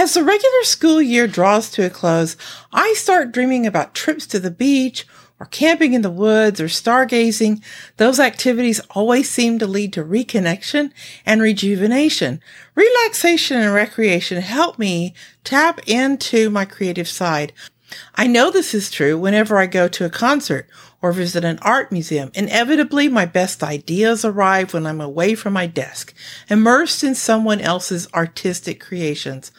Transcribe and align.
As 0.00 0.14
the 0.14 0.24
regular 0.24 0.62
school 0.62 1.02
year 1.02 1.26
draws 1.26 1.68
to 1.72 1.84
a 1.84 1.90
close, 1.90 2.34
I 2.72 2.94
start 2.94 3.32
dreaming 3.32 3.66
about 3.66 3.94
trips 3.94 4.26
to 4.28 4.40
the 4.40 4.50
beach 4.50 5.06
or 5.38 5.44
camping 5.44 5.92
in 5.92 6.00
the 6.00 6.10
woods 6.10 6.58
or 6.58 6.68
stargazing. 6.68 7.62
Those 7.98 8.18
activities 8.18 8.80
always 8.92 9.28
seem 9.28 9.58
to 9.58 9.66
lead 9.66 9.92
to 9.92 10.02
reconnection 10.02 10.92
and 11.26 11.42
rejuvenation. 11.42 12.40
Relaxation 12.74 13.58
and 13.58 13.74
recreation 13.74 14.40
help 14.40 14.78
me 14.78 15.12
tap 15.44 15.86
into 15.86 16.48
my 16.48 16.64
creative 16.64 17.06
side. 17.06 17.52
I 18.14 18.26
know 18.26 18.50
this 18.50 18.72
is 18.72 18.90
true 18.90 19.18
whenever 19.18 19.58
I 19.58 19.66
go 19.66 19.86
to 19.86 20.06
a 20.06 20.10
concert 20.10 20.66
or 21.02 21.12
visit 21.12 21.44
an 21.44 21.58
art 21.60 21.92
museum. 21.92 22.30
Inevitably, 22.34 23.08
my 23.08 23.26
best 23.26 23.62
ideas 23.62 24.24
arrive 24.24 24.72
when 24.72 24.86
I'm 24.86 25.00
away 25.02 25.34
from 25.34 25.52
my 25.52 25.66
desk, 25.66 26.14
immersed 26.48 27.04
in 27.04 27.14
someone 27.14 27.60
else's 27.60 28.08
artistic 28.14 28.80
creations. 28.80 29.52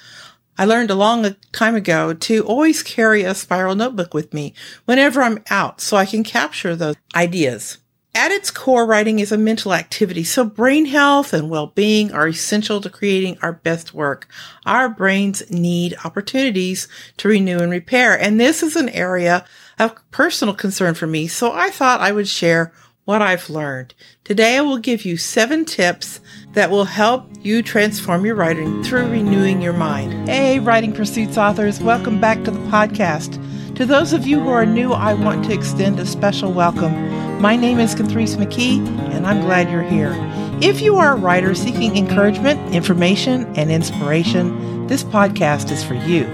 I 0.57 0.65
learned 0.65 0.91
a 0.91 0.95
long 0.95 1.35
time 1.51 1.75
ago 1.75 2.13
to 2.13 2.43
always 2.43 2.83
carry 2.83 3.23
a 3.23 3.33
spiral 3.33 3.75
notebook 3.75 4.13
with 4.13 4.33
me 4.33 4.53
whenever 4.85 5.21
I'm 5.21 5.43
out 5.49 5.81
so 5.81 5.97
I 5.97 6.05
can 6.05 6.23
capture 6.23 6.75
those 6.75 6.95
ideas. 7.15 7.77
At 8.13 8.31
its 8.31 8.51
core, 8.51 8.85
writing 8.85 9.19
is 9.19 9.31
a 9.31 9.37
mental 9.37 9.73
activity, 9.73 10.25
so 10.25 10.43
brain 10.43 10.85
health 10.85 11.33
and 11.33 11.49
well-being 11.49 12.11
are 12.11 12.27
essential 12.27 12.81
to 12.81 12.89
creating 12.89 13.37
our 13.41 13.53
best 13.53 13.93
work. 13.93 14.27
Our 14.65 14.89
brains 14.89 15.49
need 15.49 15.95
opportunities 16.03 16.89
to 17.17 17.29
renew 17.29 17.59
and 17.59 17.71
repair, 17.71 18.19
and 18.19 18.37
this 18.37 18.63
is 18.63 18.75
an 18.75 18.89
area 18.89 19.45
of 19.79 19.95
personal 20.11 20.53
concern 20.53 20.93
for 20.93 21.07
me, 21.07 21.27
so 21.27 21.53
I 21.53 21.69
thought 21.69 22.01
I 22.01 22.11
would 22.11 22.27
share 22.27 22.73
what 23.05 23.21
I've 23.21 23.49
learned. 23.49 23.93
Today 24.23 24.57
I 24.57 24.61
will 24.61 24.77
give 24.77 25.05
you 25.05 25.17
seven 25.17 25.65
tips 25.65 26.19
that 26.53 26.69
will 26.69 26.85
help 26.85 27.25
you 27.41 27.63
transform 27.63 28.25
your 28.25 28.35
writing 28.35 28.83
through 28.83 29.09
renewing 29.09 29.61
your 29.61 29.73
mind. 29.73 30.29
Hey, 30.29 30.59
Writing 30.59 30.93
Pursuits 30.93 31.37
authors, 31.37 31.79
welcome 31.79 32.21
back 32.21 32.43
to 32.43 32.51
the 32.51 32.59
podcast. 32.69 33.39
To 33.75 33.85
those 33.85 34.13
of 34.13 34.27
you 34.27 34.39
who 34.39 34.49
are 34.49 34.65
new, 34.65 34.93
I 34.93 35.13
want 35.15 35.45
to 35.45 35.53
extend 35.53 35.99
a 35.99 36.05
special 36.05 36.51
welcome. 36.51 37.41
My 37.41 37.55
name 37.55 37.79
is 37.79 37.95
Kathrese 37.95 38.37
McKee, 38.37 38.85
and 39.11 39.25
I'm 39.25 39.41
glad 39.41 39.71
you're 39.71 39.81
here. 39.81 40.13
If 40.61 40.81
you 40.81 40.97
are 40.97 41.13
a 41.13 41.19
writer 41.19 41.55
seeking 41.55 41.97
encouragement, 41.97 42.75
information, 42.75 43.51
and 43.55 43.71
inspiration, 43.71 44.85
this 44.85 45.03
podcast 45.03 45.71
is 45.71 45.83
for 45.83 45.95
you. 45.95 46.27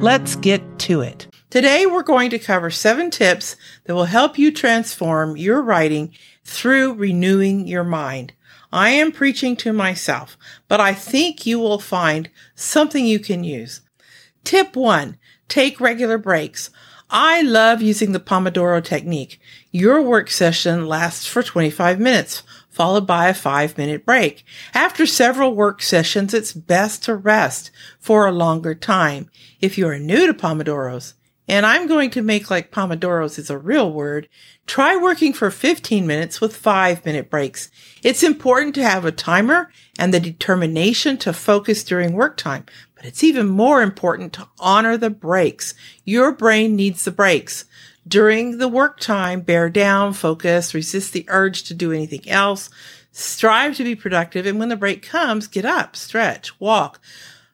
Let's 0.00 0.36
get 0.36 0.62
to 0.80 1.02
it. 1.02 1.26
Today, 1.48 1.86
we're 1.86 2.02
going 2.02 2.30
to 2.30 2.40
cover 2.40 2.70
seven 2.70 3.08
tips 3.08 3.54
that 3.84 3.94
will 3.94 4.06
help 4.06 4.36
you 4.36 4.50
transform 4.50 5.36
your 5.36 5.62
writing 5.62 6.12
through 6.44 6.94
renewing 6.94 7.68
your 7.68 7.84
mind. 7.84 8.32
I 8.72 8.90
am 8.90 9.12
preaching 9.12 9.54
to 9.58 9.72
myself, 9.72 10.36
but 10.66 10.80
I 10.80 10.92
think 10.92 11.46
you 11.46 11.60
will 11.60 11.78
find 11.78 12.30
something 12.56 13.06
you 13.06 13.20
can 13.20 13.44
use. 13.44 13.80
Tip 14.42 14.74
one, 14.74 15.18
take 15.46 15.80
regular 15.80 16.18
breaks. 16.18 16.70
I 17.10 17.42
love 17.42 17.80
using 17.80 18.10
the 18.10 18.18
Pomodoro 18.18 18.82
technique. 18.82 19.40
Your 19.70 20.02
work 20.02 20.32
session 20.32 20.86
lasts 20.86 21.26
for 21.26 21.44
25 21.44 22.00
minutes, 22.00 22.42
followed 22.68 23.06
by 23.06 23.28
a 23.28 23.34
five 23.34 23.78
minute 23.78 24.04
break. 24.04 24.44
After 24.74 25.06
several 25.06 25.54
work 25.54 25.80
sessions, 25.80 26.34
it's 26.34 26.52
best 26.52 27.04
to 27.04 27.14
rest 27.14 27.70
for 28.00 28.26
a 28.26 28.32
longer 28.32 28.74
time. 28.74 29.30
If 29.60 29.78
you 29.78 29.86
are 29.86 30.00
new 30.00 30.26
to 30.26 30.34
Pomodoros, 30.34 31.12
and 31.48 31.64
I'm 31.64 31.86
going 31.86 32.10
to 32.10 32.22
make 32.22 32.50
like 32.50 32.70
Pomodoros 32.70 33.38
is 33.38 33.50
a 33.50 33.58
real 33.58 33.92
word, 33.92 34.28
try 34.66 34.96
working 34.96 35.32
for 35.32 35.50
15 35.50 36.06
minutes 36.06 36.40
with 36.40 36.56
five 36.56 37.04
minute 37.04 37.30
breaks. 37.30 37.70
It's 38.02 38.22
important 38.22 38.74
to 38.76 38.82
have 38.82 39.04
a 39.04 39.12
timer 39.12 39.70
and 39.98 40.12
the 40.12 40.20
determination 40.20 41.16
to 41.18 41.32
focus 41.32 41.84
during 41.84 42.14
work 42.14 42.36
time, 42.36 42.66
but 42.96 43.04
it's 43.04 43.22
even 43.22 43.46
more 43.46 43.82
important 43.82 44.32
to 44.34 44.48
honor 44.58 44.96
the 44.96 45.10
breaks. 45.10 45.74
Your 46.04 46.32
brain 46.32 46.74
needs 46.74 47.04
the 47.04 47.10
breaks. 47.12 47.64
During 48.08 48.58
the 48.58 48.68
work 48.68 49.00
time, 49.00 49.40
bear 49.40 49.68
down, 49.68 50.12
focus, 50.12 50.74
resist 50.74 51.12
the 51.12 51.24
urge 51.28 51.64
to 51.64 51.74
do 51.74 51.92
anything 51.92 52.28
else, 52.28 52.70
strive 53.10 53.76
to 53.76 53.84
be 53.84 53.96
productive, 53.96 54.46
and 54.46 54.58
when 54.58 54.68
the 54.68 54.76
break 54.76 55.02
comes, 55.02 55.48
get 55.48 55.64
up, 55.64 55.96
stretch, 55.96 56.58
walk. 56.60 57.00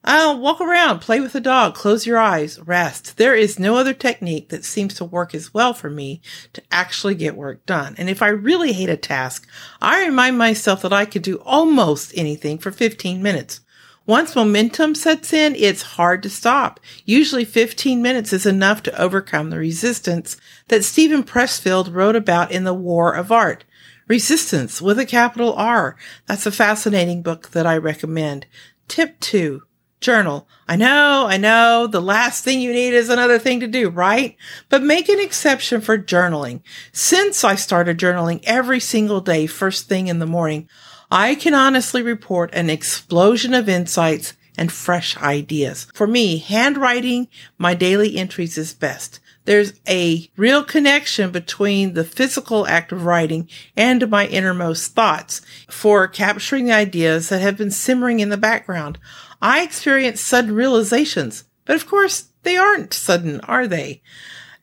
I'll 0.05 0.41
walk 0.41 0.61
around, 0.61 0.99
play 0.99 1.21
with 1.21 1.33
the 1.33 1.41
dog, 1.41 1.75
close 1.75 2.07
your 2.07 2.19
eyes, 2.19 2.59
rest. 2.59 3.19
There 3.19 3.37
is 3.37 3.61
no 3.61 3.77
other 3.77 3.95
technique 3.95 4.49
that 4.49 4.65
seems 4.65 4.95
to 4.95 5.05
work 5.05 5.33
as 5.33 5.55
well 5.55 5.75
for 5.75 5.89
me 5.89 6.21
to 6.55 6.63
actually 6.73 7.15
get 7.15 7.37
work 7.37 7.65
done. 7.67 7.95
And 7.97 8.11
if 8.11 8.21
I 8.21 8.29
really 8.29 8.73
hate 8.73 8.89
a 8.89 8.97
task, 8.97 9.47
I 9.81 10.05
remind 10.05 10.37
myself 10.39 10.83
that 10.83 10.93
I 10.93 11.05
could 11.05 11.23
do 11.23 11.37
almost 11.45 12.13
anything 12.17 12.59
for 12.59 12.73
15 12.73 13.23
minutes. 13.23 13.61
Once 14.05 14.35
momentum 14.35 14.97
sets 14.97 15.33
in, 15.33 15.55
it's 15.55 15.83
hard 15.83 16.25
to 16.25 16.31
stop. 16.31 16.81
Usually 17.05 17.45
15 17.45 18.03
minutes 18.03 18.33
is 18.33 18.45
enough 18.45 18.83
to 18.83 19.01
overcome 19.01 19.51
the 19.51 19.59
resistance 19.59 20.37
that 20.67 20.83
Steven 20.83 21.23
Pressfield 21.23 21.95
wrote 21.95 22.17
about 22.17 22.51
in 22.51 22.65
The 22.65 22.75
War 22.75 23.13
of 23.13 23.31
Art. 23.31 23.65
Resistance 24.09 24.83
with 24.83 24.99
a 24.99 25.07
capital 25.07 25.53
R. 25.53 25.97
That's 26.27 26.47
a 26.47 26.51
fascinating 26.51 27.23
book 27.23 27.51
that 27.51 27.69
I 27.69 27.77
recommend. 27.77 28.47
Tip 28.89 29.21
two 29.21 29.63
Journal. 30.03 30.47
I 30.69 30.77
know, 30.77 31.27
I 31.27 31.37
know, 31.37 31.87
the 31.87 32.01
last 32.01 32.45
thing 32.45 32.61
you 32.61 32.73
need 32.73 32.93
is 32.93 33.09
another 33.09 33.39
thing 33.39 33.61
to 33.61 33.67
do, 33.67 33.89
right? 33.89 34.37
But 34.69 34.83
make 34.83 35.09
an 35.09 35.21
exception 35.21 35.81
for 35.81 35.97
journaling. 35.97 36.61
Since 36.93 37.45
I 37.45 37.55
started 37.55 37.99
journaling 37.99 38.41
every 38.45 38.81
single 38.81 39.21
day, 39.21 39.47
first 39.47 39.89
thing 39.89 40.09
in 40.09 40.19
the 40.19 40.27
morning, 40.27 40.69
I 41.11 41.35
can 41.35 41.55
honestly 41.55 42.03
report 42.03 42.53
an 42.53 42.69
explosion 42.69 43.55
of 43.55 43.69
insights 43.69 44.35
and 44.59 44.73
fresh 44.73 45.17
ideas. 45.19 45.87
For 45.95 46.07
me, 46.07 46.39
handwriting 46.39 47.29
my 47.57 47.75
daily 47.75 48.17
entries 48.17 48.59
is 48.59 48.75
best. 48.75 49.21
There's 49.45 49.73
a 49.89 50.31
real 50.37 50.63
connection 50.63 51.33
between 51.33 51.95
the 51.95 52.05
physical 52.05 52.67
act 52.69 52.93
of 52.93 53.05
writing 53.05 53.49
and 53.77 54.09
my 54.09 54.27
innermost 54.27 54.95
thoughts 54.95 55.41
for 55.69 56.07
capturing 56.07 56.71
ideas 56.71 57.29
that 57.29 57.41
have 57.41 57.57
been 57.57 57.73
simmering 57.73 58.21
in 58.21 58.29
the 58.29 58.37
background. 58.37 58.99
I 59.43 59.63
experience 59.63 60.21
sudden 60.21 60.55
realizations, 60.55 61.45
but 61.65 61.77
of 61.77 61.87
course 61.87 62.29
they 62.45 62.57
aren't 62.57 62.95
sudden, 62.95 63.41
are 63.41 63.67
they? 63.67 64.01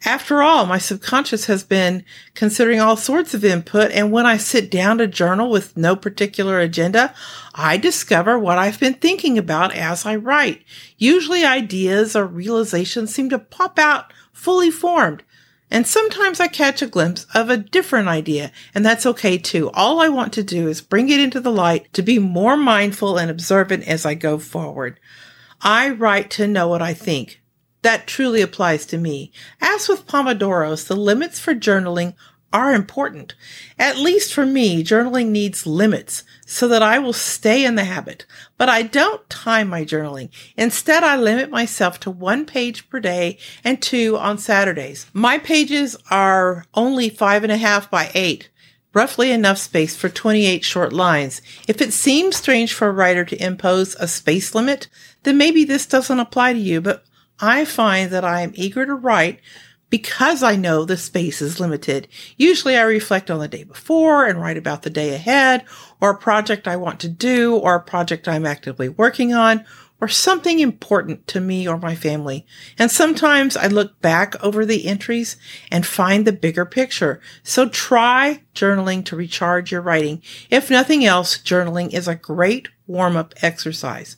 After 0.06 0.42
all, 0.42 0.66
my 0.66 0.78
subconscious 0.78 1.48
has 1.48 1.64
been 1.64 2.06
considering 2.34 2.80
all 2.80 2.96
sorts 2.96 3.34
of 3.34 3.44
input. 3.44 3.92
And 3.92 4.14
when 4.14 4.26
I 4.26 4.38
sit 4.38 4.72
down 4.72 5.00
to 5.00 5.08
journal 5.08 5.50
with 5.50 5.76
no 5.76 5.98
particular 5.98 6.60
agenda, 6.60 7.14
I 7.54 7.76
discover 7.76 8.40
what 8.40 8.58
I've 8.58 8.80
been 8.80 8.94
thinking 8.94 9.38
about 9.38 9.76
as 9.76 10.06
I 10.06 10.16
write. 10.16 10.64
Usually 10.98 11.44
ideas 11.44 12.16
or 12.16 12.26
realizations 12.26 13.14
seem 13.14 13.30
to 13.32 13.40
pop 13.40 13.78
out 13.78 14.14
fully 14.32 14.72
formed. 14.72 15.24
And 15.72 15.86
sometimes 15.86 16.40
I 16.40 16.48
catch 16.48 16.82
a 16.82 16.88
glimpse 16.88 17.28
of 17.36 17.50
a 17.50 17.58
different 17.58 18.08
idea, 18.08 18.52
and 18.74 18.84
that's 18.86 19.06
okay 19.06 19.38
too. 19.38 19.70
All 19.74 20.02
I 20.02 20.10
want 20.10 20.34
to 20.34 20.44
do 20.44 20.68
is 20.68 20.82
bring 20.82 21.10
it 21.10 21.20
into 21.20 21.40
the 21.40 21.52
light 21.52 21.94
to 21.94 22.02
be 22.02 22.18
more 22.18 22.58
mindful 22.58 23.18
and 23.18 23.30
observant 23.30 23.88
as 23.88 24.06
I 24.06 24.16
go 24.16 24.40
forward. 24.40 25.00
I 25.62 25.90
write 25.90 26.32
to 26.32 26.48
know 26.48 26.68
what 26.68 26.82
I 26.82 26.94
think. 26.94 27.42
That 27.82 28.08
truly 28.08 28.42
applies 28.42 28.86
to 28.88 28.98
me. 28.98 29.32
As 29.62 29.88
with 29.88 30.08
Pomodoros, 30.08 30.88
the 30.88 30.96
limits 30.96 31.40
for 31.40 31.54
journaling 31.54 32.16
are 32.52 32.74
important. 32.74 33.36
At 33.78 33.98
least 33.98 34.34
for 34.34 34.46
me, 34.46 34.84
journaling 34.84 35.28
needs 35.28 35.68
limits 35.68 36.24
so 36.46 36.68
that 36.68 36.82
I 36.82 36.98
will 37.00 37.14
stay 37.14 37.64
in 37.64 37.76
the 37.76 37.84
habit. 37.84 38.26
But 38.58 38.70
I 38.70 38.82
don't 38.82 39.30
time 39.30 39.70
my 39.70 39.86
journaling. 39.86 40.30
Instead, 40.58 41.04
I 41.04 41.16
limit 41.16 41.50
myself 41.50 42.00
to 42.02 42.12
one 42.12 42.46
page 42.46 42.90
per 42.90 43.00
day 43.00 43.38
and 43.64 43.82
two 43.82 44.18
on 44.18 44.38
Saturdays. 44.38 45.06
My 45.14 45.38
pages 45.38 45.96
are 46.10 46.66
only 46.74 47.10
five 47.10 47.44
and 47.44 47.52
a 47.52 47.58
half 47.58 47.90
by 47.92 48.12
eight. 48.14 48.50
Roughly 48.92 49.32
enough 49.32 49.60
space 49.60 49.96
for 49.96 50.10
28 50.10 50.64
short 50.64 50.92
lines. 50.92 51.44
If 51.68 51.80
it 51.80 51.94
seems 51.94 52.38
strange 52.38 52.74
for 52.74 52.88
a 52.88 52.92
writer 52.92 53.24
to 53.24 53.44
impose 53.44 53.94
a 53.96 54.08
space 54.08 54.56
limit, 54.56 54.88
then 55.24 55.38
maybe 55.38 55.64
this 55.64 55.86
doesn't 55.86 56.20
apply 56.20 56.54
to 56.54 56.60
you, 56.60 56.82
but 56.82 57.04
I 57.40 57.66
find 57.66 58.10
that 58.10 58.26
I 58.26 58.42
am 58.42 58.52
eager 58.56 58.88
to 58.88 58.96
write 58.96 59.40
because 59.90 60.44
I 60.44 60.56
know 60.56 60.86
the 60.86 60.98
space 60.98 61.42
is 61.42 61.60
limited. 61.60 62.08
Usually 62.38 62.78
I 62.78 62.84
reflect 62.84 63.32
on 63.32 63.40
the 63.40 63.48
day 63.48 63.64
before 63.64 64.26
and 64.26 64.40
write 64.40 64.58
about 64.58 64.84
the 64.84 64.90
day 64.90 65.14
ahead 65.16 65.66
or 66.00 66.12
a 66.12 66.18
project 66.18 66.68
I 66.68 66.76
want 66.76 67.00
to 67.02 67.10
do 67.10 67.56
or 67.56 67.76
a 67.76 67.82
project 67.82 68.28
I'm 68.28 68.46
actively 68.46 68.90
working 68.90 69.34
on 69.34 69.66
or 70.02 70.08
something 70.08 70.60
important 70.60 71.28
to 71.28 71.42
me 71.42 71.68
or 71.68 71.78
my 71.78 71.96
family. 71.96 72.46
And 72.78 72.90
sometimes 72.90 73.58
I 73.58 73.68
look 73.68 74.00
back 74.02 74.42
over 74.44 74.66
the 74.66 74.86
entries 74.86 75.36
and 75.72 75.86
find 75.86 76.26
the 76.26 76.32
bigger 76.32 76.66
picture. 76.66 77.20
So 77.44 77.68
try 77.68 78.42
journaling 78.56 79.04
to 79.06 79.16
recharge 79.16 79.72
your 79.72 79.82
writing. 79.82 80.22
If 80.50 80.70
nothing 80.70 81.04
else, 81.04 81.38
journaling 81.38 81.94
is 81.94 82.08
a 82.08 82.16
great 82.16 82.70
warm 82.88 83.18
up 83.18 83.34
exercise. 83.42 84.16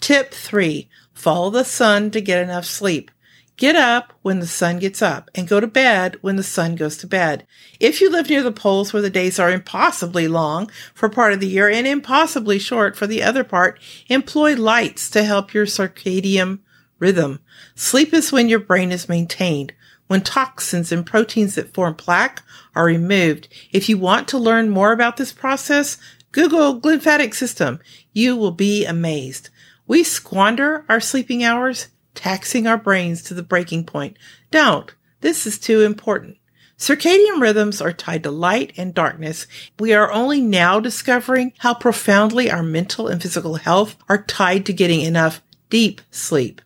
Tip 0.00 0.32
three, 0.32 0.88
follow 1.12 1.50
the 1.50 1.64
sun 1.64 2.10
to 2.12 2.20
get 2.20 2.42
enough 2.42 2.64
sleep. 2.64 3.10
Get 3.56 3.76
up 3.76 4.12
when 4.22 4.40
the 4.40 4.48
sun 4.48 4.80
gets 4.80 5.00
up 5.00 5.30
and 5.32 5.46
go 5.46 5.60
to 5.60 5.68
bed 5.68 6.16
when 6.22 6.34
the 6.34 6.42
sun 6.42 6.74
goes 6.74 6.96
to 6.98 7.06
bed. 7.06 7.46
If 7.78 8.00
you 8.00 8.10
live 8.10 8.28
near 8.28 8.42
the 8.42 8.50
poles 8.50 8.92
where 8.92 9.02
the 9.02 9.10
days 9.10 9.38
are 9.38 9.50
impossibly 9.50 10.26
long 10.26 10.70
for 10.92 11.08
part 11.08 11.32
of 11.32 11.38
the 11.38 11.46
year 11.46 11.68
and 11.68 11.86
impossibly 11.86 12.58
short 12.58 12.96
for 12.96 13.06
the 13.06 13.22
other 13.22 13.44
part, 13.44 13.78
employ 14.08 14.56
lights 14.56 15.08
to 15.10 15.22
help 15.22 15.54
your 15.54 15.66
circadian 15.66 16.58
rhythm. 16.98 17.38
Sleep 17.76 18.12
is 18.12 18.32
when 18.32 18.48
your 18.48 18.58
brain 18.58 18.90
is 18.90 19.08
maintained, 19.08 19.72
when 20.08 20.22
toxins 20.22 20.90
and 20.90 21.06
proteins 21.06 21.54
that 21.54 21.72
form 21.72 21.94
plaque 21.94 22.42
are 22.74 22.84
removed. 22.84 23.46
If 23.70 23.88
you 23.88 23.98
want 23.98 24.26
to 24.28 24.38
learn 24.38 24.68
more 24.68 24.90
about 24.90 25.16
this 25.16 25.32
process, 25.32 25.96
Google 26.32 26.80
glymphatic 26.80 27.32
system. 27.34 27.78
You 28.12 28.34
will 28.34 28.50
be 28.50 28.84
amazed. 28.84 29.50
We 29.86 30.02
squander 30.02 30.84
our 30.88 30.98
sleeping 30.98 31.44
hours 31.44 31.88
taxing 32.14 32.66
our 32.66 32.78
brains 32.78 33.22
to 33.22 33.34
the 33.34 33.42
breaking 33.42 33.84
point. 33.84 34.16
Don't. 34.50 34.94
This 35.20 35.46
is 35.46 35.58
too 35.58 35.80
important. 35.80 36.36
Circadian 36.76 37.40
rhythms 37.40 37.80
are 37.80 37.92
tied 37.92 38.22
to 38.24 38.30
light 38.30 38.72
and 38.76 38.92
darkness. 38.92 39.46
We 39.78 39.92
are 39.94 40.12
only 40.12 40.40
now 40.40 40.80
discovering 40.80 41.52
how 41.58 41.74
profoundly 41.74 42.50
our 42.50 42.62
mental 42.62 43.08
and 43.08 43.22
physical 43.22 43.54
health 43.54 43.96
are 44.08 44.22
tied 44.22 44.66
to 44.66 44.72
getting 44.72 45.00
enough 45.00 45.40
deep 45.70 46.00
sleep. 46.10 46.60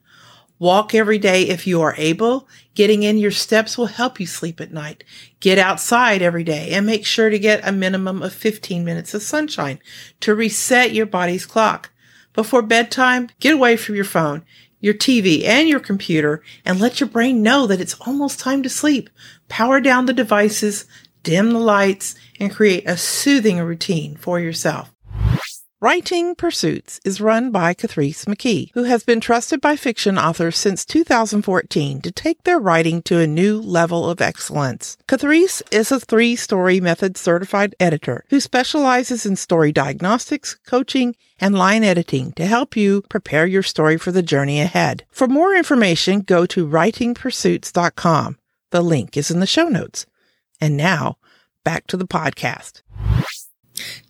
Walk 0.59 0.93
every 0.93 1.19
day 1.19 1.43
if 1.43 1.67
you 1.67 1.81
are 1.83 1.95
able. 1.97 2.49
Getting 2.75 3.03
in 3.03 3.19
your 3.19 3.31
steps 3.31 3.79
will 3.79 3.87
help 3.87 4.19
you 4.19 4.27
sleep 4.27 4.61
at 4.61 4.73
night. 4.73 5.05
Get 5.41 5.59
outside 5.59 6.21
every 6.21 6.43
day 6.43 6.71
and 6.71 6.85
make 6.85 7.07
sure 7.07 7.31
to 7.31 7.39
get 7.39 7.67
a 7.67 7.71
minimum 7.71 8.23
of 8.23 8.33
15 8.33 8.85
minutes 8.85 9.15
of 9.15 9.23
sunshine 9.23 9.79
to 10.21 10.35
reset 10.35 10.93
your 10.93 11.07
body's 11.07 11.47
clock. 11.47 11.91
Before 12.33 12.63
bedtime, 12.63 13.29
get 13.41 13.55
away 13.55 13.77
from 13.77 13.95
your 13.95 14.05
phone 14.05 14.45
your 14.81 14.95
TV 14.95 15.45
and 15.45 15.69
your 15.69 15.81
computer 15.81 16.43
and 16.65 16.81
let 16.81 17.01
your 17.01 17.09
brain 17.09 17.43
know 17.43 17.67
that 17.67 17.81
it's 17.81 17.99
almost 18.01 18.39
time 18.41 18.63
to 18.63 18.69
sleep. 18.69 19.11
Power 19.49 19.81
down 19.81 20.07
the 20.07 20.13
devices, 20.13 20.87
dim 21.23 21.53
the 21.53 21.59
lights, 21.59 22.15
and 22.39 22.53
create 22.53 22.89
a 22.89 22.97
soothing 22.97 23.59
routine 23.59 24.17
for 24.17 24.39
yourself. 24.39 24.93
Writing 25.81 26.35
Pursuits 26.35 26.99
is 27.05 27.21
run 27.21 27.53
by 27.53 27.73
Kathrese 27.73 28.25
McKee, 28.25 28.73
who 28.75 28.83
has 28.83 29.05
been 29.05 29.21
trusted 29.21 29.61
by 29.61 29.77
fiction 29.77 30.19
authors 30.19 30.57
since 30.57 30.85
2014 30.85 32.01
to 32.01 32.11
take 32.11 32.43
their 32.43 32.59
writing 32.59 33.01
to 33.03 33.21
a 33.21 33.29
new 33.29 33.61
level 33.61 34.11
of 34.11 34.21
excellence. 34.21 34.97
Kathrese 35.07 35.63
is 35.71 35.93
a 35.93 36.01
three-story 36.01 36.81
method 36.81 37.17
certified 37.17 37.77
editor 37.79 38.25
who 38.29 38.41
specializes 38.41 39.25
in 39.25 39.37
story 39.37 39.71
diagnostics, 39.71 40.57
coaching, 40.67 41.15
and 41.39 41.55
line 41.57 41.85
editing 41.85 42.33
to 42.33 42.45
help 42.45 42.77
you 42.77 43.03
prepare 43.03 43.47
your 43.47 43.63
story 43.63 43.97
for 43.97 44.11
the 44.11 44.21
journey 44.21 44.61
ahead. 44.61 45.05
For 45.13 45.29
more 45.29 45.55
information, 45.55 46.23
go 46.23 46.45
to 46.47 46.67
writingpursuits.com. 46.67 48.39
The 48.73 48.83
link 48.83 49.17
is 49.17 49.31
in 49.31 49.39
the 49.39 49.47
show 49.47 49.69
notes. 49.69 50.07
And 50.61 50.77
now, 50.77 51.19
back 51.63 51.87
to 51.87 51.97
the 51.97 52.09
podcast. 52.09 52.83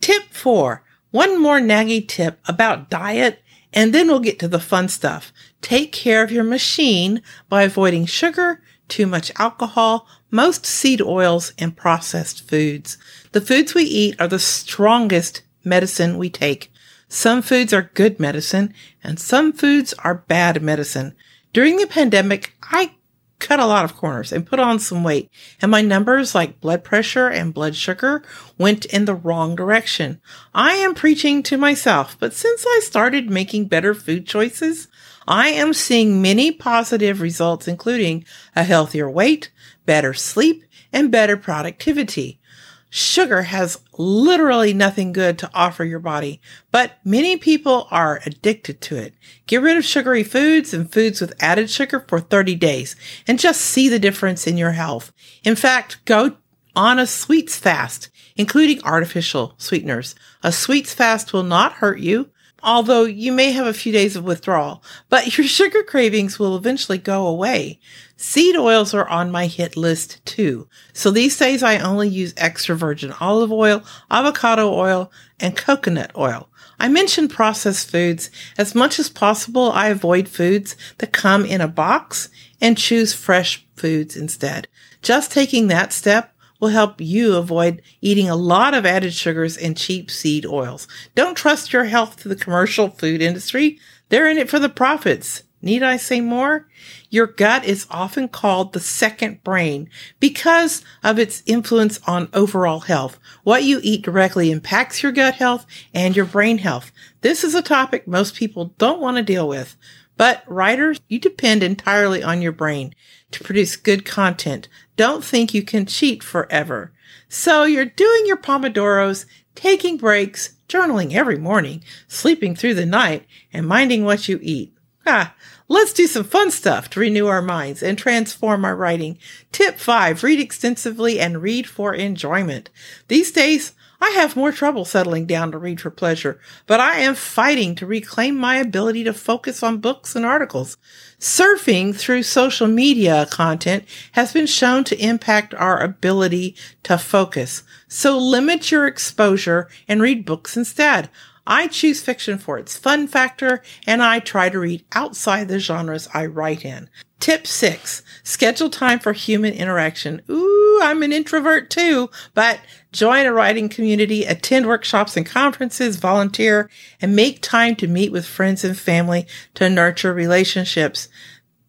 Tip 0.01 0.23
four 0.33 0.83
one 1.19 1.43
more 1.43 1.59
naggy 1.59 2.07
tip 2.07 2.39
about 2.47 2.89
diet, 2.89 3.43
and 3.73 3.93
then 3.93 4.07
we'll 4.07 4.21
get 4.21 4.39
to 4.39 4.47
the 4.47 4.61
fun 4.61 4.89
stuff. 4.89 5.33
Take 5.61 5.91
care 5.91 6.23
of 6.23 6.31
your 6.31 6.45
machine 6.45 7.23
by 7.49 7.65
avoiding 7.65 8.07
sugar, 8.07 8.63
too 8.87 9.05
much 9.05 9.33
alcohol, 9.37 10.07
most 10.31 10.65
seed 10.65 11.03
oils, 11.03 11.53
and 11.59 11.77
processed 11.77 12.49
foods. 12.49 12.99
The 13.33 13.41
foods 13.41 13.75
we 13.75 13.83
eat 13.83 14.15
are 14.21 14.29
the 14.29 14.39
strongest 14.39 15.43
medicine 15.65 16.19
we 16.19 16.31
take. 16.31 16.71
Some 17.09 17.43
foods 17.43 17.73
are 17.73 17.91
good 17.95 18.21
medicine, 18.21 18.73
and 19.03 19.19
some 19.19 19.53
foods 19.53 19.93
are 20.05 20.25
bad 20.29 20.63
medicine. 20.63 21.17
During 21.53 21.79
the 21.79 21.89
pandemic, 21.89 22.53
I 22.63 22.93
cut 23.39 23.61
a 23.61 23.67
lot 23.67 23.85
of 23.85 23.97
corners 23.97 24.33
and 24.33 24.47
put 24.47 24.59
on 24.59 24.79
some 24.79 25.05
weight. 25.05 25.31
And 25.63 25.71
my 25.71 25.81
numbers 25.81 26.35
like 26.35 26.61
blood 26.61 26.85
pressure 26.85 27.29
and 27.29 27.55
blood 27.55 27.77
sugar 27.77 28.23
went 28.57 28.85
in 28.87 29.05
the 29.05 29.15
wrong 29.15 29.55
direction. 29.55 30.21
I 30.55 30.73
am 30.75 30.95
preaching 30.95 31.43
to 31.45 31.57
myself, 31.57 32.17
but 32.19 32.33
since 32.33 32.65
I 32.67 32.81
started 32.83 33.31
making 33.31 33.69
better 33.69 33.95
food 33.95 34.27
choices, 34.27 34.89
I 35.27 35.49
am 35.49 35.75
seeing 35.75 36.23
many 36.23 36.51
positive 36.53 37.21
results, 37.21 37.69
including 37.69 38.25
a 38.57 38.65
healthier 38.65 39.11
weight, 39.11 39.51
better 39.85 40.15
sleep, 40.15 40.65
and 40.93 41.11
better 41.11 41.37
productivity. 41.37 42.41
Sugar 42.91 43.43
has 43.43 43.81
literally 43.99 44.73
nothing 44.73 45.13
good 45.13 45.39
to 45.39 45.51
offer 45.53 45.85
your 45.85 45.99
body, 45.99 46.41
but 46.71 46.93
many 47.05 47.37
people 47.37 47.87
are 47.91 48.21
addicted 48.25 48.81
to 48.81 48.97
it. 48.97 49.15
Get 49.47 49.61
rid 49.61 49.77
of 49.77 49.85
sugary 49.85 50.23
foods 50.23 50.73
and 50.73 50.91
foods 50.91 51.21
with 51.21 51.35
added 51.39 51.69
sugar 51.69 52.05
for 52.09 52.21
30 52.21 52.55
days 52.55 52.97
and 53.27 53.39
just 53.39 53.61
see 53.61 53.89
the 53.89 53.99
difference 53.99 54.47
in 54.47 54.57
your 54.57 54.73
health. 54.73 55.13
In 55.45 55.55
fact, 55.55 56.03
go 56.07 56.37
on 56.75 56.99
a 56.99 57.07
sweets 57.07 57.57
fast, 57.57 58.09
including 58.37 58.83
artificial 58.85 59.55
sweeteners. 59.59 60.15
A 60.43 60.53
sweets 60.53 60.95
fast 60.95 61.33
will 61.33 61.43
not 61.43 61.75
hurt 61.75 62.01
you 62.01 62.31
although 62.63 63.05
you 63.05 63.33
may 63.33 63.53
have 63.53 63.67
a 63.67 63.73
few 63.73 63.93
days 63.93 64.17
of 64.17 64.25
withdrawal, 64.25 64.83
but 65.09 65.39
your 65.39 65.47
sugar 65.47 65.83
cravings 65.83 66.39
will 66.39 66.57
eventually 66.57 66.99
go 66.99 67.27
away. 67.27 67.79
Seed 68.17 68.57
oils 68.57 68.95
are 68.95 69.09
on 69.09 69.31
my 69.31 69.47
hit 69.47 69.77
list 69.77 70.25
too. 70.25 70.69
So 70.93 71.11
these 71.11 71.39
days 71.39 71.63
I 71.63 71.79
only 71.79 72.09
use 72.09 72.35
extra 72.37 72.77
virgin 72.77 73.13
olive 73.21 73.53
oil, 73.53 73.83
avocado 74.11 74.73
oil, 74.73 75.13
and 75.39 75.57
coconut 75.57 76.13
oil. 76.17 76.49
I 76.81 76.89
mentioned 76.89 77.31
processed 77.31 77.91
foods. 77.91 78.31
As 78.57 78.75
much 78.75 78.99
as 78.99 79.09
possible, 79.09 79.73
I 79.73 79.89
avoid 79.89 80.29
foods 80.29 80.77
that 80.99 81.13
come 81.13 81.45
in 81.45 81.61
a 81.61 81.69
box 81.69 82.29
and 82.61 82.79
choose 82.79 83.13
fresh 83.13 83.67
foods 83.77 84.17
instead. 84.17 84.69
Just 85.03 85.33
taking 85.33 85.69
that 85.69 85.93
step 85.93 86.35
will 86.61 86.69
help 86.69 87.01
you 87.01 87.37
avoid 87.37 87.83
eating 88.01 88.29
a 88.29 88.37
lot 88.37 88.75
of 88.75 88.87
added 88.87 89.13
sugars 89.13 89.57
and 89.57 89.77
cheap 89.77 90.11
seed 90.11 90.45
oils. 90.45 90.89
Don't 91.15 91.37
trust 91.37 91.73
your 91.73 91.85
health 91.85 92.17
to 92.19 92.29
the 92.29 92.37
commercial 92.37 92.89
food 92.91 93.23
industry. 93.23 93.79
They're 94.09 94.29
in 94.29 94.39
it 94.39 94.51
for 94.51 94.59
the 94.59 94.69
profits. 94.69 95.43
Need 95.61 95.83
I 95.83 95.97
say 95.97 96.21
more? 96.21 96.69
Your 97.11 97.27
gut 97.27 97.65
is 97.65 97.87
often 97.91 98.29
called 98.29 98.73
the 98.73 98.81
second 98.81 99.43
brain 99.43 99.91
because 100.21 100.85
of 101.03 101.19
its 101.19 101.43
influence 101.47 101.99
on 102.07 102.29
overall 102.33 102.81
health. 102.81 103.19
What 103.43 103.65
you 103.65 103.81
eat 103.83 104.03
directly 104.03 104.53
impacts 104.53 105.03
your 105.03 105.11
gut 105.11 105.35
health 105.35 105.67
and 105.93 106.15
your 106.15 106.27
brain 106.27 106.59
health. 106.59 106.93
This 107.23 107.43
is 107.43 107.57
a 107.57 107.63
topic 107.63 108.07
most 108.07 108.37
people 108.37 108.73
don't 108.79 109.01
want 109.01 109.17
to 109.17 109.23
deal 109.25 109.49
with. 109.49 109.77
But 110.19 110.43
writers, 110.47 111.01
you 111.09 111.19
depend 111.19 111.63
entirely 111.63 112.23
on 112.23 112.43
your 112.43 112.53
brain 112.53 112.95
to 113.31 113.43
produce 113.43 113.77
good 113.77 114.05
content. 114.05 114.69
Don't 114.97 115.25
think 115.25 115.55
you 115.55 115.63
can 115.63 115.87
cheat 115.87 116.23
forever. 116.23 116.93
So 117.29 117.65
you're 117.65 117.85
doing 117.87 118.27
your 118.27 118.37
Pomodoros, 118.37 119.25
taking 119.55 119.97
breaks, 119.97 120.55
journaling 120.69 121.15
every 121.15 121.39
morning, 121.39 121.83
sleeping 122.09 122.55
through 122.55 122.75
the 122.75 122.85
night, 122.85 123.27
and 123.53 123.67
minding 123.67 124.05
what 124.05 124.29
you 124.29 124.39
eat. 124.43 124.75
Ah, 125.07 125.35
let's 125.69 125.93
do 125.93 126.07
some 126.07 126.25
fun 126.25 126.51
stuff 126.51 126.91
to 126.91 127.01
renew 127.01 127.29
our 127.29 127.41
minds 127.41 127.83
and 127.83 127.97
transform 127.97 128.65
our 128.65 128.77
writing. 128.77 129.19
Tip 129.53 129.79
five, 129.79 130.23
read 130.23 130.41
extensively 130.41 131.21
and 131.21 131.41
read 131.41 131.67
for 131.67 131.95
enjoyment. 131.95 132.71
These 133.07 133.33
days, 133.33 133.73
I 134.01 134.11
have 134.11 134.37
more 134.37 134.53
trouble 134.53 134.85
settling 134.85 135.27
down 135.27 135.51
to 135.51 135.59
read 135.59 135.81
for 135.81 135.91
pleasure, 135.91 136.41
but 136.67 136.79
I 136.79 136.99
am 136.99 137.17
fighting 137.17 137.75
to 137.77 137.87
reclaim 137.87 138.37
my 138.37 138.57
ability 138.57 139.03
to 139.05 139.13
focus 139.13 139.61
on 139.63 139.79
books 139.79 140.15
and 140.15 140.25
articles. 140.25 140.77
Surfing 141.19 141.97
through 141.97 142.23
social 142.23 142.69
media 142.69 143.27
content 143.27 143.85
has 144.13 144.33
been 144.33 144.47
shown 144.47 144.85
to 144.85 145.05
impact 145.05 145.53
our 145.55 145.83
ability 145.83 146.55
to 146.85 146.97
focus. 146.97 147.65
So 147.89 148.17
limit 148.17 148.71
your 148.71 148.87
exposure 148.87 149.69
and 149.89 150.01
read 150.01 150.25
books 150.25 150.57
instead. 150.57 151.11
I 151.45 151.67
choose 151.67 152.03
fiction 152.03 152.39
for 152.39 152.57
its 152.57 152.77
fun 152.77 153.09
factor 153.09 153.63
and 153.87 154.03
I 154.03 154.21
try 154.21 154.49
to 154.49 154.61
read 154.61 154.85
outside 154.93 155.49
the 155.49 155.59
genres 155.59 156.09
I 156.15 156.27
write 156.27 156.65
in. 156.65 156.89
Tip 157.21 157.49
six, 157.49 158.03
schedule 158.23 158.71
time 158.71 159.01
for 159.01 159.13
human 159.13 159.53
interaction. 159.53 160.23
Ooh, 160.31 160.81
I'm 160.83 161.03
an 161.03 161.13
introvert 161.13 161.69
too, 161.69 162.11
but 162.33 162.61
join 162.93 163.27
a 163.27 163.33
writing 163.33 163.69
community, 163.69 164.25
attend 164.25 164.67
workshops 164.67 165.17
and 165.17 165.27
conferences, 165.27 165.97
volunteer, 165.97 166.71
and 167.01 167.17
make 167.17 167.43
time 167.43 167.75
to 167.77 167.89
meet 167.89 168.13
with 168.13 168.25
friends 168.25 168.63
and 168.63 168.79
family 168.79 169.27
to 169.55 169.69
nurture 169.69 170.15
relationships. 170.15 171.09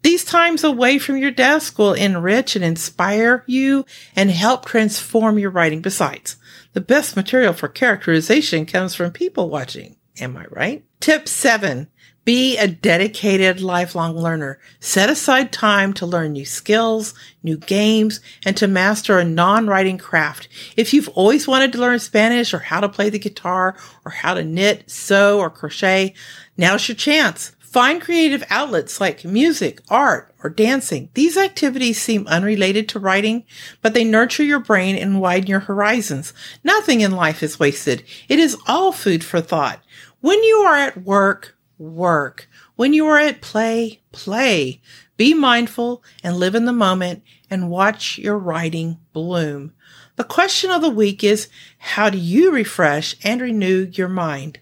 These 0.01 0.23
times 0.23 0.63
away 0.63 0.99
from 0.99 1.17
your 1.17 1.31
desk 1.31 1.77
will 1.79 1.93
enrich 1.93 2.55
and 2.55 2.63
inspire 2.63 3.43
you 3.47 3.85
and 4.15 4.31
help 4.31 4.65
transform 4.65 5.39
your 5.39 5.49
writing. 5.49 5.81
Besides, 5.81 6.37
the 6.73 6.79
best 6.79 7.15
material 7.15 7.53
for 7.53 7.67
characterization 7.67 8.65
comes 8.65 8.93
from 8.93 9.11
people 9.11 9.49
watching. 9.49 9.97
Am 10.21 10.37
I 10.37 10.45
right? 10.51 10.85
Tip 10.99 11.27
seven. 11.27 11.89
Be 12.29 12.59
a 12.59 12.67
dedicated 12.67 13.59
lifelong 13.59 14.15
learner. 14.15 14.59
Set 14.79 15.09
aside 15.09 15.51
time 15.51 15.93
to 15.93 16.05
learn 16.05 16.33
new 16.33 16.45
skills, 16.45 17.15
new 17.41 17.57
games, 17.57 18.19
and 18.45 18.55
to 18.55 18.67
master 18.67 19.17
a 19.17 19.25
non-writing 19.25 19.97
craft. 19.97 20.47
If 20.77 20.93
you've 20.93 21.09
always 21.09 21.47
wanted 21.47 21.71
to 21.71 21.79
learn 21.79 21.97
Spanish 21.97 22.53
or 22.53 22.59
how 22.59 22.81
to 22.81 22.87
play 22.87 23.09
the 23.09 23.17
guitar 23.17 23.75
or 24.05 24.11
how 24.11 24.35
to 24.35 24.43
knit, 24.43 24.91
sew, 24.91 25.39
or 25.39 25.49
crochet, 25.49 26.13
now's 26.55 26.87
your 26.87 26.95
chance. 26.95 27.55
Find 27.61 27.99
creative 27.99 28.43
outlets 28.51 29.01
like 29.01 29.25
music, 29.25 29.81
art, 29.89 30.31
or 30.43 30.51
dancing. 30.51 31.09
These 31.15 31.35
activities 31.35 31.99
seem 31.99 32.27
unrelated 32.27 32.87
to 32.89 32.99
writing, 32.99 33.43
but 33.81 33.95
they 33.95 34.03
nurture 34.03 34.43
your 34.43 34.59
brain 34.59 34.95
and 34.95 35.19
widen 35.19 35.49
your 35.49 35.61
horizons. 35.61 36.31
Nothing 36.63 37.01
in 37.01 37.11
life 37.11 37.41
is 37.41 37.59
wasted. 37.59 38.03
It 38.27 38.37
is 38.37 38.55
all 38.67 38.91
food 38.91 39.23
for 39.23 39.41
thought. 39.41 39.79
When 40.21 40.43
you 40.43 40.57
are 40.57 40.75
at 40.75 41.03
work, 41.03 41.55
work. 41.79 42.47
When 42.75 42.93
you 42.93 43.07
are 43.07 43.17
at 43.17 43.41
play, 43.41 44.01
play. 44.11 44.81
Be 45.17 45.33
mindful 45.33 46.03
and 46.23 46.37
live 46.37 46.53
in 46.53 46.65
the 46.65 46.73
moment 46.73 47.23
and 47.49 47.69
watch 47.69 48.17
your 48.17 48.37
writing 48.37 48.99
bloom. 49.13 49.73
The 50.15 50.23
question 50.23 50.69
of 50.69 50.81
the 50.81 50.89
week 50.89 51.23
is, 51.23 51.47
how 51.77 52.09
do 52.09 52.17
you 52.17 52.51
refresh 52.51 53.15
and 53.23 53.41
renew 53.41 53.89
your 53.91 54.09
mind? 54.09 54.59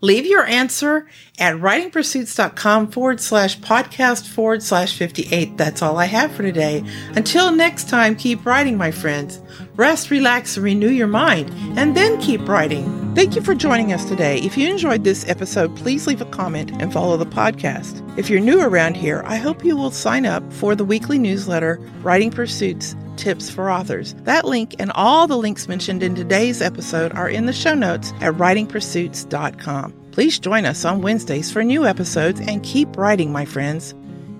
Leave 0.00 0.26
your 0.26 0.44
answer 0.44 1.08
at 1.38 1.54
writingpursuits.com 1.56 2.90
forward 2.90 3.20
slash 3.20 3.58
podcast 3.60 4.26
forward 4.26 4.62
slash 4.62 4.96
58. 4.96 5.56
That's 5.56 5.82
all 5.82 5.96
I 5.96 6.06
have 6.06 6.32
for 6.32 6.42
today. 6.42 6.84
Until 7.14 7.52
next 7.52 7.88
time, 7.88 8.16
keep 8.16 8.44
writing, 8.44 8.76
my 8.76 8.90
friends. 8.90 9.40
Rest, 9.76 10.10
relax, 10.10 10.56
and 10.56 10.64
renew 10.64 10.90
your 10.90 11.06
mind, 11.06 11.50
and 11.78 11.96
then 11.96 12.20
keep 12.20 12.48
writing. 12.48 13.07
Thank 13.18 13.34
you 13.34 13.42
for 13.42 13.56
joining 13.56 13.92
us 13.92 14.04
today. 14.04 14.38
If 14.42 14.56
you 14.56 14.70
enjoyed 14.70 15.02
this 15.02 15.28
episode, 15.28 15.74
please 15.74 16.06
leave 16.06 16.20
a 16.20 16.24
comment 16.26 16.70
and 16.80 16.92
follow 16.92 17.16
the 17.16 17.26
podcast. 17.26 18.16
If 18.16 18.30
you're 18.30 18.38
new 18.38 18.60
around 18.60 18.96
here, 18.96 19.24
I 19.26 19.34
hope 19.34 19.64
you 19.64 19.76
will 19.76 19.90
sign 19.90 20.24
up 20.24 20.52
for 20.52 20.76
the 20.76 20.84
weekly 20.84 21.18
newsletter, 21.18 21.80
Writing 22.04 22.30
Pursuits 22.30 22.94
tips 23.16 23.50
for 23.50 23.72
authors. 23.72 24.14
That 24.22 24.44
link 24.44 24.76
and 24.78 24.92
all 24.92 25.26
the 25.26 25.36
links 25.36 25.66
mentioned 25.66 26.04
in 26.04 26.14
today's 26.14 26.62
episode 26.62 27.12
are 27.14 27.28
in 27.28 27.46
the 27.46 27.52
show 27.52 27.74
notes 27.74 28.12
at 28.20 28.34
writingpursuits.com. 28.34 30.10
Please 30.12 30.38
join 30.38 30.64
us 30.64 30.84
on 30.84 31.02
Wednesdays 31.02 31.50
for 31.50 31.64
new 31.64 31.86
episodes 31.86 32.40
and 32.40 32.62
keep 32.62 32.96
writing, 32.96 33.32
my 33.32 33.44
friends. 33.44 33.96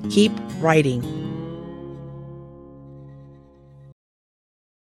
Keep 0.08 0.30
writing. 0.60 1.27